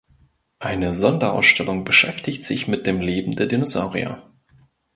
[0.57, 4.23] Eine Sonderausstellung beschäftigt sich mit dem Leben der Dinosaurier.